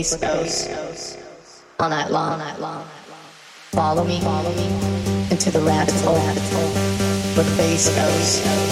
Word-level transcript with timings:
bass 0.00 0.16
goes 0.16 0.66
all 1.78 1.90
night 1.90 2.10
long. 2.10 2.40
Follow 3.72 4.02
me 4.02 4.16
into 5.30 5.50
the 5.50 5.60
rabbit 5.60 5.92
hole 6.00 6.14
where 7.34 7.44
the 7.44 7.56
bass 7.58 7.94
goes. 7.94 8.69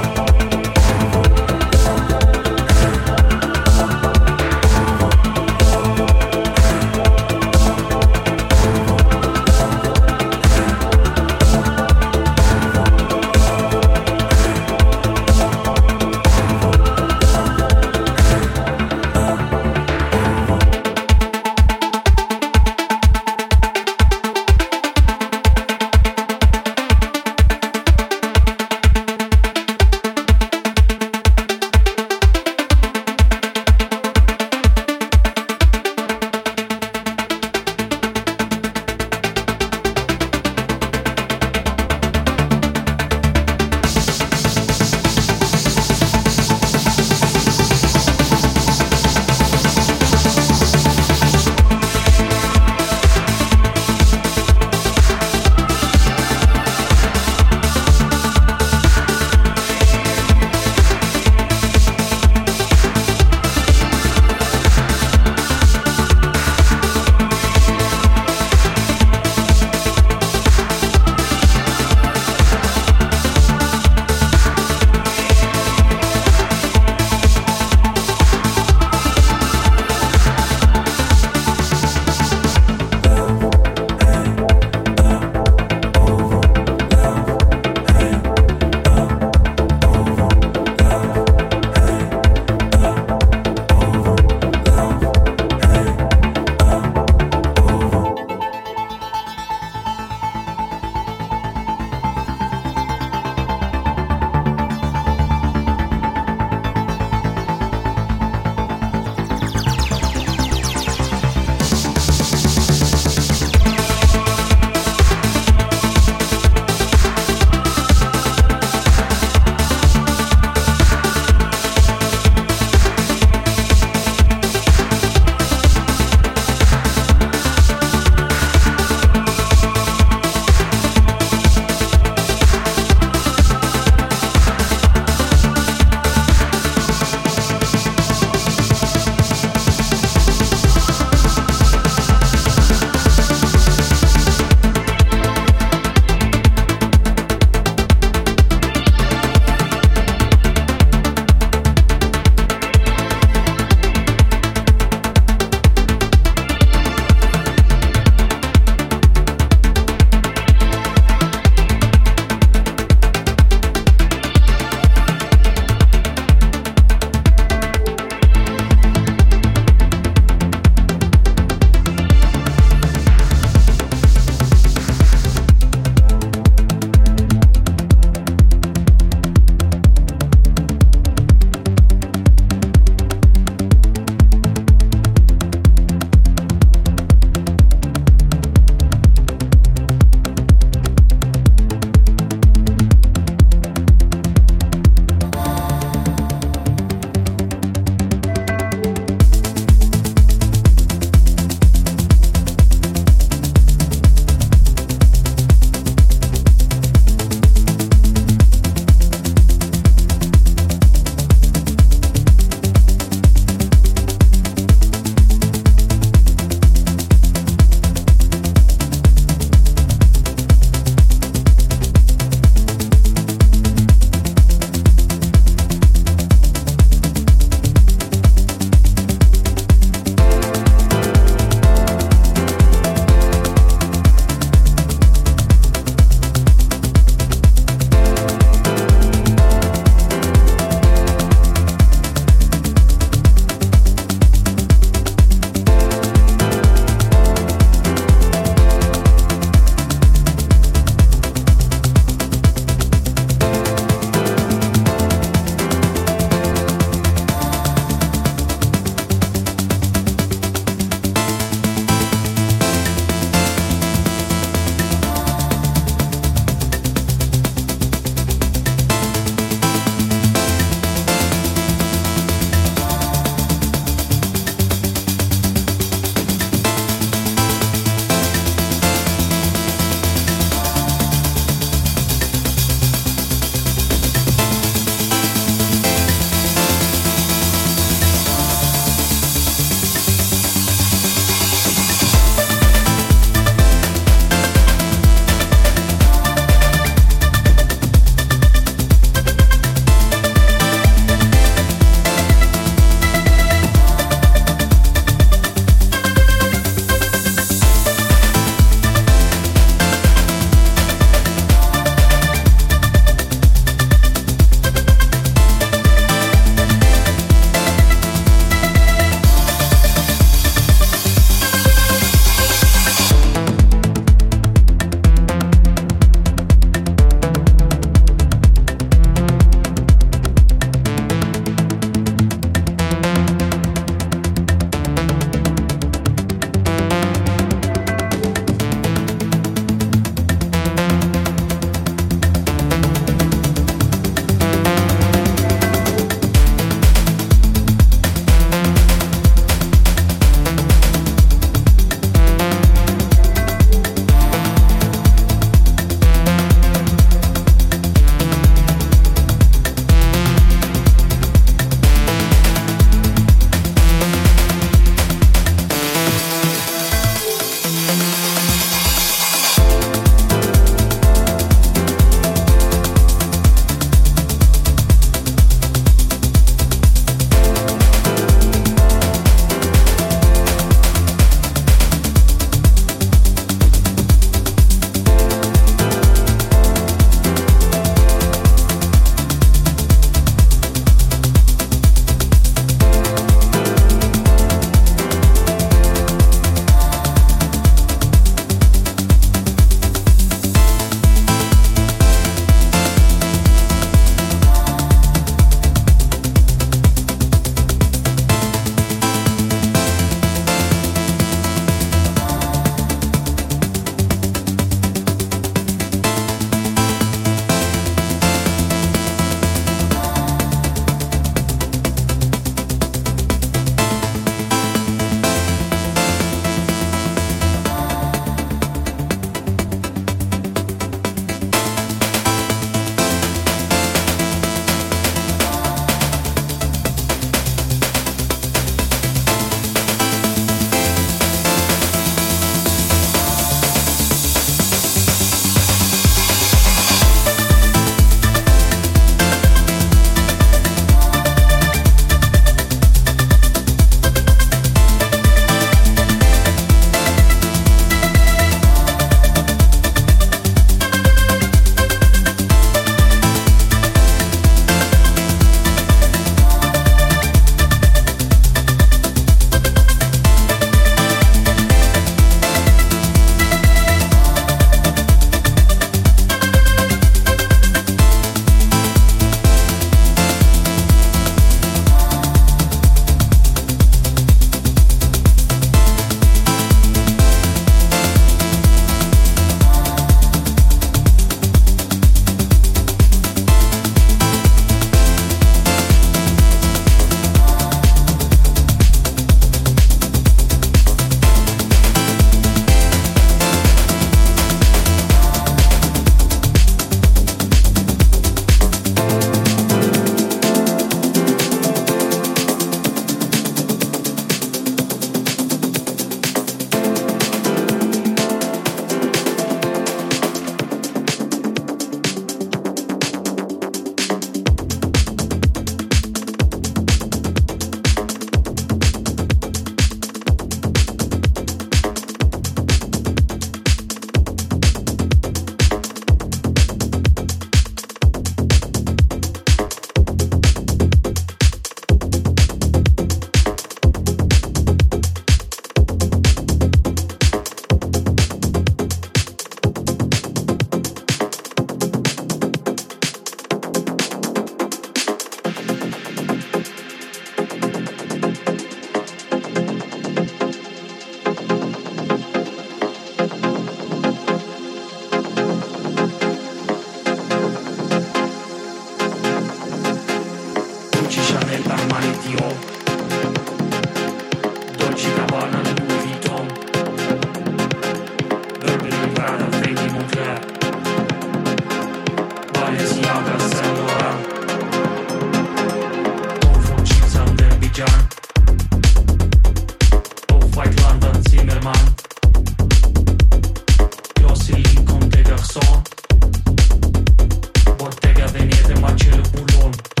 Valenciaga, 598.81 599.23
Ferro 599.25 600.00